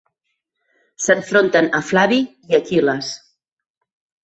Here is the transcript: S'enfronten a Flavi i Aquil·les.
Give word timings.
S'enfronten 1.07 1.69
a 1.81 1.83
Flavi 1.91 2.19
i 2.55 2.59
Aquil·les. 2.61 3.13